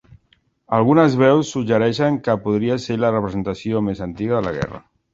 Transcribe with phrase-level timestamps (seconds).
[0.77, 4.87] Algunes veus suggereixen que podria ser la representació més antiga de la guerra.